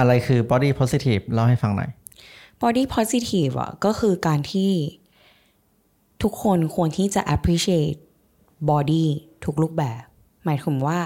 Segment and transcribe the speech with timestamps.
[0.00, 1.90] อะไรคือ body positive เล่าให้ฟังหน่อย
[2.62, 4.70] body positive อะก็คือการที่
[6.22, 7.98] ทุกคนควรที่จะ appreciate
[8.70, 9.04] body
[9.44, 10.02] ทุกรูปแบบ
[10.44, 10.98] หมายถึงว่า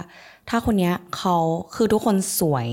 [0.48, 1.36] ถ้าคนเนี้ยเขา
[1.74, 2.68] คือทุกคนสวย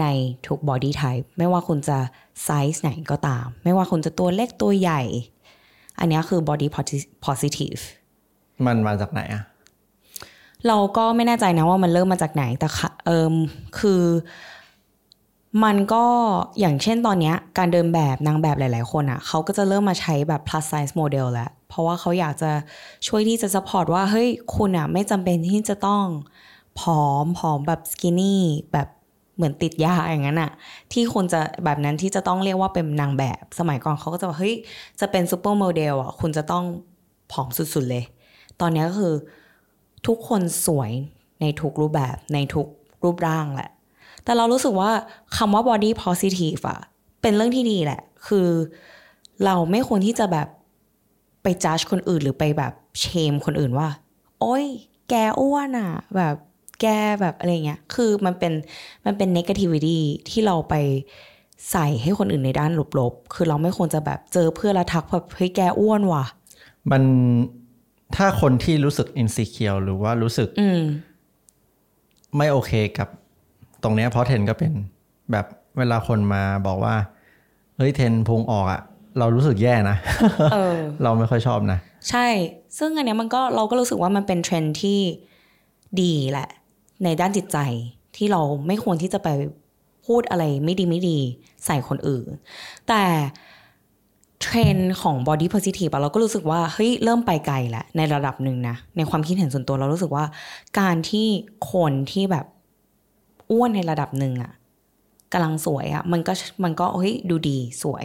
[0.00, 0.06] ใน
[0.46, 1.98] ทุก body type ไม่ว่าคุณจะ
[2.44, 5.02] ไซส์ไหนก็ตาม ไม่ว่าคุณจะตัวเล็กตัวใหญ่
[5.98, 7.80] อันเนี้ยคือ body posi- positive
[8.66, 9.42] มันมาจากไหนอะ
[10.68, 13.34] เราก็ไม่แน่ใจนะว่ามันเริ่มมาจากไหนแต่ค่ะเอิม
[13.78, 14.02] คือ
[15.62, 16.04] มันก็
[16.60, 22.50] อย่างเช่นตอนนี้การเดินแบบนางแบบหลาย ๆ คนอะ่ะเขาก็จะเริ่มมาใช้แบบ plus size model แล้ว เพราะว่าเขาอยากจะ
[23.06, 26.04] ช่วยที่จะ support ว่า เฮ้ย คุณอะ่ะไม่จำเป็นที่จะต้อง
[26.80, 28.36] ผอมผอมแบบ skinny
[28.72, 28.88] แบบ
[29.36, 30.50] เหมือนติดยาอย่างนั้นอะ
[30.92, 34.54] ที่คุณจะแบบนั้นที่จะต้องเรียกว่าเป็นนางแบบ สมัยก่อนเขาก็จะบอกเฮ้ย
[35.00, 36.64] จะเป็นซูเปอร์โมเดลอะคุณจะต้อง
[37.32, 38.04] ผอมสุด ๆ เลย
[38.60, 39.14] ตอนนี้ก็คือ
[40.06, 40.90] ทุกคนสวย
[41.40, 42.66] ในทุกรูปแบบในทุก
[43.04, 43.70] รูปร่างแหละ
[44.24, 44.90] แต่เรารู้สึกว่า
[45.36, 46.80] คำว่า body positive อะ
[47.22, 48.48] เป็นเรื่องที่ดีแหละ คือ
[49.44, 50.48] เราไม่ควรที่จะแบบ
[51.42, 53.88] ไปจัดคนอื่นหรือไปแบบเชมคนอื่นว่า
[54.40, 54.64] โอ้ย
[55.08, 56.34] แกอ้วนอะแบบ
[56.80, 56.86] แก
[57.20, 58.52] แบบอะไรเงี้ย คือมันเป็น
[59.04, 59.98] มันเป็น negativity
[60.28, 60.74] ที่เราไป
[61.70, 66.24] ใส่ให้คนอื่นในด้านลบๆ คือเราไม่ควรจะแบบเจอเพื่อนและทักแบบเฮ้ยแกอ้วนว่ะ
[66.90, 67.02] มัน
[68.16, 70.82] ถ้าคนที่รู้สึก insecure หรือว่ารู้สึก อืม
[72.36, 73.08] ไม่โอเคกับ
[73.84, 74.72] ตรงเนี้ยเพราะเทนก็เป็น
[75.32, 75.46] แบบ
[75.78, 76.94] เวลาคนมาบอกว่า
[77.76, 78.80] เฮ้ยเทนพุงออกอะ
[79.18, 79.96] เรารู้สึกแย่นะ
[80.52, 81.78] เออเราไม่ค่อยชอบนะ
[82.10, 82.26] ใช่
[82.78, 85.00] ซึ่งอันเนี้ยมันก็เราก็รู้สึกว่ามันเป็นเทรนด์ที่
[86.00, 86.48] ดีแหละ
[87.04, 87.58] ในด้านจิตใจ
[88.16, 89.28] ที่เราไม่ควรที่จะไป
[90.06, 91.18] พูดอะไรไม่ดีไม่ดี
[91.66, 92.26] ใส่คนอื่น
[92.88, 93.02] แต่
[94.42, 100.24] เทรนด์ของ body positive อะเราก็รู้สึกว่าเฮ้ยเริ่มไปไกลแล้วในระดับหนึ่งนะ ในความคิดเห็นส่วนตัวเรารู้สึกว่า
[100.80, 101.26] การที่
[101.72, 102.46] คนที่แบบ
[103.50, 104.52] อ้วนในระดับหนึ่งอะ
[105.32, 106.32] กำลังสวยอะมันก็
[106.64, 108.04] มันก็เฮ้ยดูดีสวย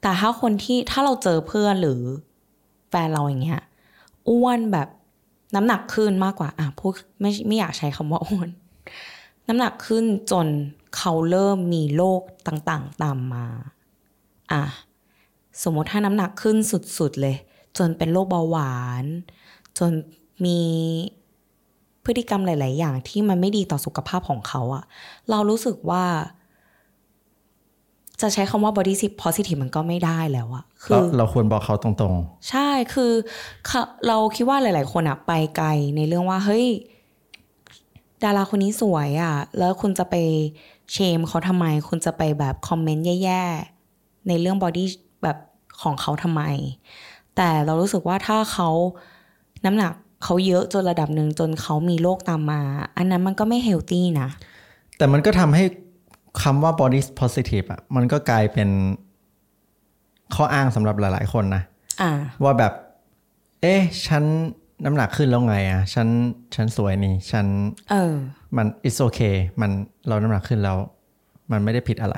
[0.00, 2.00] แต่ถ้าคนที่ถ้าเราเจอเพื่อนหรือ
[2.90, 3.62] แฟนเราอย่างเงี้ย
[4.28, 4.88] อ้วนแบบ
[5.54, 8.48] น้ำหนักขึ้นมากกว่าอะพูดไม่ไม่อยากใช้คำว่าอ้วน
[9.48, 10.46] น้ำหนักขึ้นจน
[10.96, 13.46] เขาเริ่มมีโรคต่างๆ ตามมา
[14.52, 14.62] อะ
[15.62, 16.56] สมมติถ้าน้ำหนักขึ้น
[16.98, 17.36] สุดๆเลย
[17.78, 19.04] จนเป็นโรคเบาหวาน
[19.78, 19.92] จน
[20.44, 20.60] มี
[22.08, 24.84] พฤติกรรมหลาย ๆ อย่างที่มันไม่ดีต่อสุขภาพของเขาอะ
[25.30, 26.04] เรารู้สึกว่า
[28.20, 32.14] จะใช้คำว่า body positive มันก็ไม่ได้แล้วอะคืเราอเราควรบอกเขาตรง
[32.50, 33.12] ใช่คือ
[33.68, 36.66] ค่ะเราคิดว่าหลาย ๆ คนอะไปไกลในเรื่องว่า เฮ้ย
[38.24, 40.14] ดาราคนนี้สวยอะแล้วคุณจะไป
[40.92, 43.42] shame เขาทำไม คุณจะไปแบบคอมเมนต์แย่
[43.84, 44.86] ๆ ในเรื่อง body
[45.22, 45.38] แบบ
[45.82, 46.42] ของเขาทำไม
[47.36, 48.68] แต่เรารู้สึกว่าถ้าเขา
[49.64, 49.92] น้ำหนัก
[50.22, 52.60] เขาเยอะจนระดับหนึ่งจนเขามีโรคตามมา
[52.96, 55.64] อันนั้นมันก็ไม่ healthy นะๆแต่มันก็ทำให้
[56.42, 58.68] คำว่า body positive อะมันก็กลายเป็น
[60.34, 61.62] ข้ออ้างสำหรับหลาย ๆ คนนะ
[62.02, 62.10] อ่า
[62.42, 62.72] ว่าแบบ
[63.62, 64.24] เอ๊ะ ฉัน
[64.84, 66.08] น้ำหนักขึ้นแล้วไงอะฉัน
[66.54, 67.46] ฉันสวยนี่ ฉัน
[67.90, 68.14] เออ
[68.56, 69.70] มัน it's okay มัน
[70.08, 70.76] เราน้ำหนักขึ้นแล้ว
[71.50, 72.16] มันไม่ได้ผิดอะไร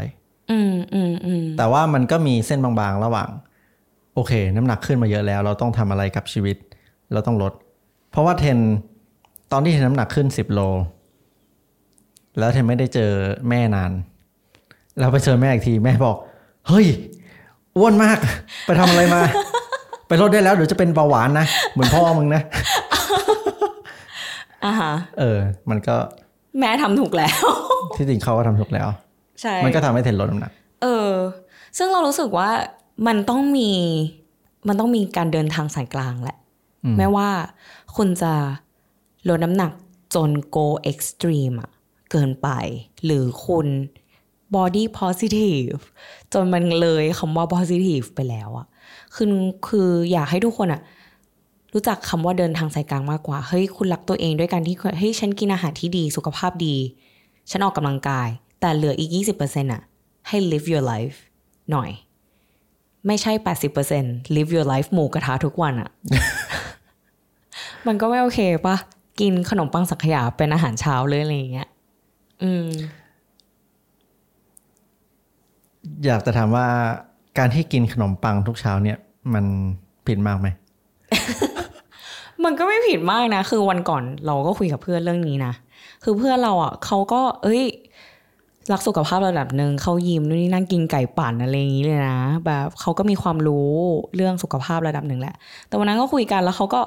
[0.51, 3.29] อืมอืมอืมแต่ว่ามันก็มีเส้นบาง ๆ ระหว่าง
[4.15, 6.57] โอเค น้ำหนักขึ้นมาเยอะแล้ว เราต้องทำอะไรกับชีวิต
[7.13, 7.53] เราต้องลด
[8.11, 8.59] เพราะว่าเทน
[9.53, 10.61] ตอนที่เทนน้ำหนักขึ้นสิบโล
[12.39, 13.11] แล้วเทนไม่ได้เจอ
[13.49, 13.93] แม่นาน
[14.99, 16.17] แล้วไปเจอแม่อีกทีแม่บอก
[16.69, 16.87] เฮ้ย
[17.77, 18.19] อ้วนมาก
[18.67, 19.21] ไปทำอะไรมา
[20.09, 22.43] ไปลดได้แล้วเดี๋ยวจะเป็นเบาหวานนะ เหมือนพ่อมึงนะ
[24.65, 25.39] อ่าฮะเออ
[25.71, 25.97] มันก็
[26.61, 27.45] แม่ทำถูกแล้ว
[27.97, 28.89] ที่จริงเขาก็ทำถูกแล้ว
[29.41, 31.13] ใช่ มันก็ทำให้เทนลดน้ำหนัก เออ
[31.79, 32.51] ซึ่งเรารู้สึกว่า
[33.07, 33.71] มันต้องมี
[34.69, 36.40] มันต้องมีการเดินทางสายกลางแหละอื
[36.93, 37.29] มไม่ว่า
[37.97, 38.33] คุณจะ
[39.29, 39.73] ลดน้ำหนัก
[40.15, 41.71] จน go extreme อะ
[42.11, 42.49] เกินไป
[43.05, 43.67] หรือคุณ
[44.55, 45.79] body positive
[46.33, 48.67] จนมันเลยคำว่า positive ไปแล้วอะ
[49.15, 49.29] คือ
[49.69, 50.83] คืออยากให้ทุกคนอะ
[51.73, 56.77] รู้จักคำว่าเดินทางสายกลางมากกว่า เฮ้ย คุณรักตัวเองด้วยการที่เฮ้ยฉันกินอาหารที่ดีสุขภาพดี
[57.51, 58.29] ฉันออกกำลังกาย
[58.61, 59.11] แต่เหลืออีก
[59.43, 59.83] 20%อะ
[60.29, 61.17] ให้ live your life
[61.71, 61.91] หน่อย
[63.07, 63.33] ไม่ใช่
[63.85, 65.91] 80% live your life หมูกระทะทุกวันอะ
[67.87, 68.77] มันก็ไม่โอเคปะ
[69.21, 71.69] กินขนมปังสังขยาเป็นอาหารเช้าเลยอะไรอย่างเงี้ย
[72.43, 72.67] อืม
[76.05, 76.67] อยากจะถามว่า
[77.39, 78.99] การที่กินขนมปังทุกเช้าเนี่ย
[79.35, 79.45] มัน
[80.07, 80.49] ผิดมากไหม
[82.45, 85.53] มันก็ไม่ผิดมากนะ คือวันก่อนเราก็คุยกับเพื่อนเรื่องนี้นะ
[86.05, 87.63] คือเพื่อนเราอะเขาก็ เอ้ย
[88.73, 93.71] รักสุขภาพระดับหนึ่งเขายิมนู่นนี่นั่งกินไก่ปั่นอะไรอย่างนี้เลยนะ แบบเขาก็มีความรู้
[94.15, 95.35] เรื่องสุขภาพระดับหนึ่งแหละ
[95.67, 96.81] แต่วันนั้นก็คุยกันแล้วเขาก็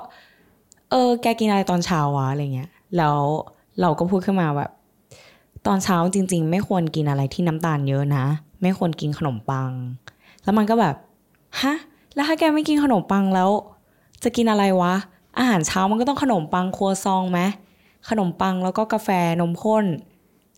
[0.94, 3.20] เออ แกกินอะไรตอนเช้าวะอะไรเงี้ย แล้ว
[3.82, 4.72] เราก็พูดขึ้นมาแบบ
[5.68, 8.26] ตอนเช้าจริง ๆ ไม่ควรกินอะไรที่น้ำตาลเยอะนะ
[8.62, 9.72] ไม่ควรกินขนมปัง
[10.44, 10.96] แล้วมันก็แบบ
[11.62, 11.76] ฮะ
[12.16, 13.50] แล้วถ้าแกไม่กินขนมปังแล้ว
[14.24, 14.94] จะกินอะไรวะ
[15.38, 17.40] อาหารเช้ามันก็ต้องขนมปังครัวซองไหม
[18.10, 19.10] ขนมปังแล้วก็กาแฟ
[19.42, 19.86] นมข้น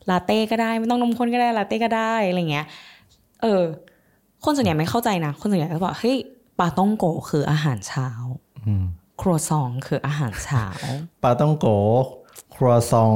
[0.09, 2.65] ลาเต้ก็ได้ไม่ต้องนมข้นก็ได้ลาเต้ก็ได้อะไรเงี้ย
[3.41, 3.63] เออ
[4.43, 6.17] คนส่วนใหญ่ไม่เข้าใจนะ คนส่วนใหญ่ก็บอกเฮ้ย
[6.59, 8.07] ปาต้องโกคืออาหารเช้า
[8.65, 8.85] อืม
[9.21, 10.65] ครัวซองคืออาหารเช้า
[11.23, 12.05] ปาต้องโกะ
[12.55, 13.13] ครัวซอง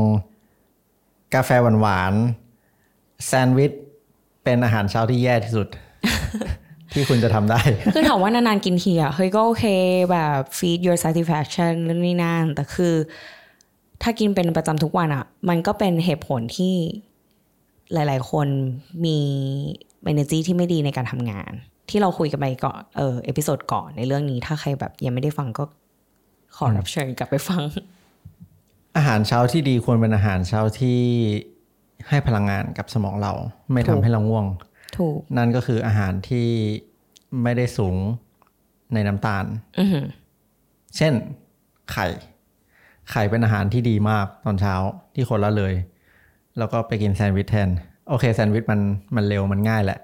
[1.34, 1.50] กาแฟ
[1.82, 3.72] หวานๆแซนด์วิช
[4.44, 5.68] เป็นอาหารเช้าที่แย่ที่สุด
[6.94, 7.62] ที่คุณจะทำได้
[7.94, 9.66] คือถามว่านานๆกินทีอะเฮ้ยก็โอเค
[10.12, 12.94] แบบ feed your satisfaction เรื่องนี้นั่นแต่คือ
[14.02, 16.76] ถ้ากินเป็นประจำทุกวันอะ มันก็เป็นเหตุผลที่
[17.94, 18.48] หลายๆ คน
[19.06, 19.18] มี
[20.12, 21.52] energy ที่ไม่ดีในการทำงาน
[21.90, 25.64] ที่เราคุยกันไปก่อนเออ episode ก่อนในเรื่องนี้ถ้าใครแบบยังไม่ได้ฟังก็
[26.56, 27.62] ขอเรียนเชิญกลับไปฟัง
[28.98, 31.00] อาหารเช้าที่ดีควรเป็นอาหารเช้าที่
[32.10, 33.34] ให้พลังงานกับสมองเรา
[33.74, 34.46] ไม่ถูทำกให้เราง่วง
[34.98, 36.48] ถูก นั่นก็คืออาหารที่
[37.44, 37.96] ไม่ได้สูง
[38.94, 39.46] ในน้ำตาล
[39.80, 40.06] อือหือ
[40.98, 41.14] เช่น
[41.92, 42.08] ไข่
[43.12, 44.74] ไข่เป็นอาหารที่ดีมากตอนเช้า
[45.16, 45.74] ที่คนละเลย
[46.58, 47.70] แล้วก็ไปกินแซนด์วิชแทน
[48.10, 48.80] โอเคแซนด์วิชมัน
[49.16, 50.00] มันเร็วมันง่ายแหละ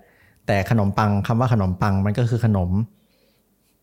[0.48, 2.70] แต่ขนมปังคำว่าขนมปังมันก็คือขนม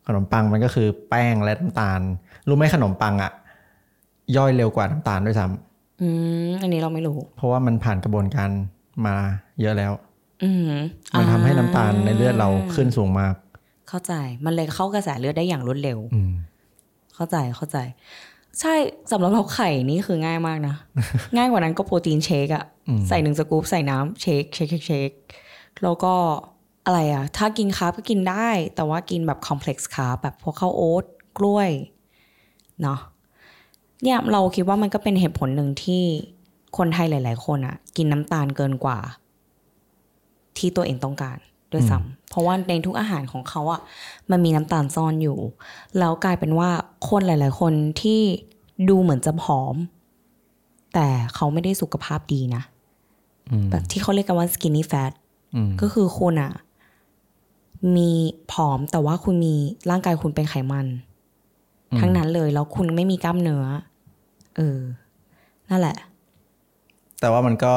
[0.07, 2.01] ขนมปังมันก็คือแป้งและน้ำตาล
[2.49, 3.33] รู้ไหมขนมปังอะ
[4.37, 5.47] ย่อยเร็วกว่าน้ำตาลด้วยซ้
[6.03, 6.09] อื
[6.49, 8.51] มอันนี้เราไม่รู้ำเพราะว่ามันผ่านกระบวนการ
[9.07, 9.15] มา
[9.61, 9.93] เยอะแล้ว
[10.43, 10.81] อือหือ
[11.19, 13.35] มันทำให้น้ำตาลในเลือดเราอ่าขึ้นสูงมาก
[13.89, 14.13] เข้าใจ
[14.45, 16.33] มันเลยเข้ากระแสเลือดได้อย่างรวดเร็วอืม
[17.15, 17.79] เข้าใจเข้าใจ
[18.61, 18.75] ใช่
[19.11, 20.75] สำหรับเราไข่นี่คือง่ายมากนะ
[21.37, 25.11] ง่ายกว่านั้นก็โปรตีน shake อะอืมใส่หนึ่งสกู๊ปใส่น้ำ shake shake shake shake
[25.83, 26.15] แล้วก็
[26.85, 31.05] อะไรอะถ้ากิน carb ก็กินได้ แต่ว่ากินแบบ complex carb แบบพวกข้าวโอ๊ต
[31.39, 31.71] กล้วย
[32.83, 32.99] เนาะ
[34.03, 36.03] เนี่ยเราคิดว่ามันก็เป็นเหตุผลหนึ่งที่
[36.77, 38.99] คนไทยหลาย ๆ คนอะกินน้ำตาลเกินกว่า
[40.59, 41.39] ที่ตัวเองต้องการ
[41.73, 43.81] ด้วยซ้ำเพราะว่าในทุกอาหารของเขาอะ
[44.31, 45.39] มันมีน้ำตาลซ่อนอยู่
[45.99, 46.71] แล้วกลายเป็นว่า
[47.09, 48.21] คนหลาย ๆ คนที่
[48.89, 49.77] ดูเหมือนจะผอม
[50.95, 52.63] แต่เขาไม่ได้สุขภาพดีนะ
[53.51, 55.13] อืมแบบที่เขาเรียกกันว่า skinny fat
[55.55, 56.53] อืมก็คือคุณอะ
[57.97, 58.11] มี
[58.53, 59.55] ผอมแต่ว่าคุณมี
[59.91, 60.87] ร่างกายคุณเป็นไขมัน
[62.01, 63.65] ทั้งนั้นเลยแล้วคุณไม่มีกล้ามเนื้อ
[64.57, 64.79] เออ
[65.71, 65.97] นั่นแหละ
[67.21, 67.75] แต่ว่ามันก็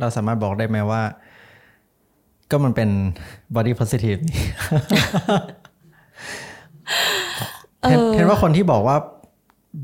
[0.00, 1.02] เราสามารถบอกได้ไหมว่า
[2.50, 2.90] ก็มันเป็น
[3.54, 4.42] body positive นี่
[7.82, 8.96] เออเห็นเห็นว่าคนที่บอกว่า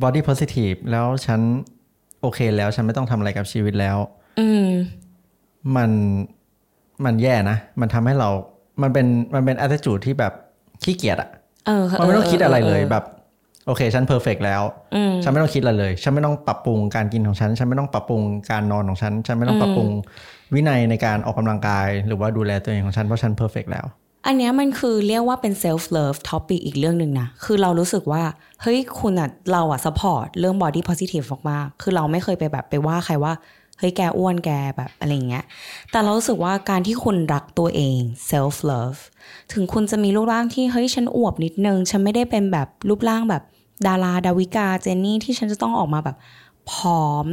[0.03, 1.41] body positive แล้วฉัน
[2.21, 3.97] โอเคแล้วฉันไม่ต้องทำอะไรกับชีวิตแล้ว
[4.41, 4.67] อืม
[5.77, 5.91] มัน
[7.05, 8.29] มันแย่นะ มันทำให้เรา
[8.83, 10.33] มันเป็น มันเป็น attitude ที่แบบ
[10.85, 11.31] ขี้เกียจอะ
[11.67, 13.05] เออมันไม่ต้องคิดอะไรเลยออแบบ
[13.67, 14.63] โอเค ฉัน perfect แล้ว
[14.95, 19.89] อืมฉันไม่ต้องคิดอะไรเลย ฉันไม่ต้องปรับปรุงการกินของฉัน ฉันไม่ต้องปรับปรุงการนอนของฉัน ฉันไม่ต้องปรับปรุง
[20.55, 23.87] วินัยในการออกกำลังกาย หรือว่าดูแลตัวเองของฉันเพราะฉัน perfect แล้ว
[24.27, 28.23] อันเนี้ยมันคือเรียกว่าเป็น self love topic อีกเรื่องหนึ่งนะ คือเรารู้สึกว่า
[28.63, 33.33] เฮ้ย คุณอะเราอะ support เรื่อง body positive มากๆ คือเราไม่เคยไปแบบไปว่าใครว่า
[33.81, 35.45] เฮ้ยแกอ้วนแกแบบอะไรเงี้ย
[35.91, 37.99] แต่เรารู้สึกว่าการที่คุณรักตัวเอง
[38.31, 39.01] self love
[39.53, 43.43] ถึงคุณจะมีรูปร่างที่เฮ้ยฉันอวบนิดนึง ฉันไม่ได้เป็นแบบรูปร่างแบบ
[43.87, 46.17] ดาราดาวิกาเจนนี่ที่ฉันจะต้องออกมาแบบ
[46.71, 46.73] ผ
[47.05, 47.27] อม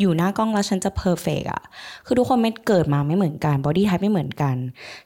[0.00, 1.62] อยู่หน้ากล้องแล้วฉันจะเพอร์เฟกอะ
[2.06, 4.56] คือทุกคนไม่เกิดมาไม่เหมือนกัน body type ไม่เหมือนกัน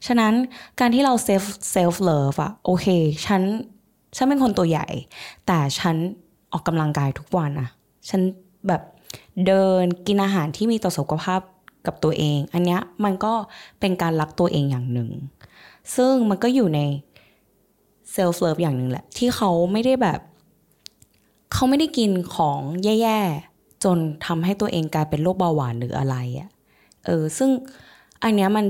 [0.07, 0.33] ฉะนั้น
[0.81, 2.87] การที่เรา self self love อะโอเค
[3.26, 3.43] ฉัน
[4.17, 4.87] ฉันเป็นคนตัวใหญ่
[5.47, 5.97] แต่ฉัน
[6.52, 7.69] ออกกำลังกายทุกวันอะ
[8.09, 8.21] ฉัน
[8.69, 8.83] แบบ
[9.47, 11.41] เดินกินอาหารที่มีต่อสุขภาพ
[11.87, 13.33] กับตัวเอง อันเนี้ยมันก็
[13.81, 15.11] เป็นการรักตัวเองอย่างหนึ่ง
[15.97, 16.81] ซึ่งมันก็อยู่ใน
[18.15, 20.21] self love อย่างหนึ่งแหละ ที่เขาไม่ได้แบบ
[21.53, 26.49] เขาไม่ได้กินของแย่ๆ จนทำให้ตัวเองกลายเป็นโรคเบาหวานหรืออะไรอะ่ะ
[27.05, 27.50] เออซึ่ง
[28.23, 28.67] อันเนี้ยมัน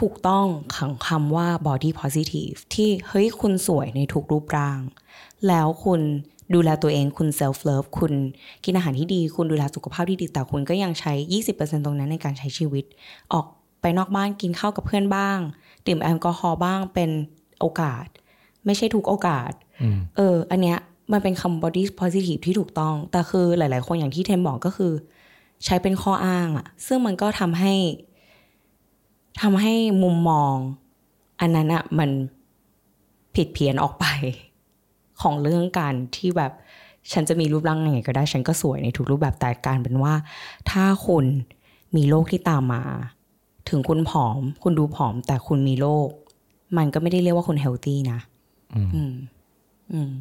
[0.00, 4.80] ถูกต้องขังคำว่า body positive ที่เฮ้ยคุณสวยในทุกรูปร่าง
[5.48, 6.00] แล้วคุณ
[6.54, 8.12] ดูแลตัวเองคุณ self love คุณ
[8.64, 11.12] กินอาหารที่ดี คุณดูแลสุขภาพที่ดีแต่คุณก็ยังใช้
[11.52, 12.84] 20%ตรงนั้นในการใช้ชีวิต
[13.32, 13.46] ออก
[13.80, 15.38] ไปนอกบ้านกินข้าวกับเพื่อนบ้าง
[15.86, 17.10] ดื่มแอลกอฮอล์บ้างเป็น
[17.60, 18.06] โอกาส
[18.66, 19.52] ไม่ใช่ทุกโอกาส
[19.82, 20.78] อืมเออ อันเนี้ย
[21.12, 24.92] มันเป็นคำ body positive ที่ถูกต้อง แต่คือหลาย ๆ คนอย่างที่เทมบอกก็คือ
[25.64, 27.74] ใช้เป็นข้ออ้างอะซึ่งมันก็ทำให้
[29.42, 30.56] ทำให้มุมมอง
[31.40, 32.10] อันนั้นอะมัน
[33.34, 34.06] ผิดเพี้ยนออกไป
[35.20, 36.52] ของเรื่องการที่แบบ
[37.12, 40.14] ฉันจะมีรูปร่างยังไงก็ได้ฉันก็สวยในทุกรูปแบบแต่การเป็นว่า
[40.70, 41.24] ถ้าคุณ
[41.96, 42.82] มีโรคที่ตามมา
[43.68, 46.08] ถึงคุณผอม คุณดูผอม แต่คุณมีโรค
[46.76, 48.18] มันก็ไม่ได้เรียกว่าคุณเฮลตี้นะ
[48.74, 49.12] อืม อืม
[49.92, 50.12] อืม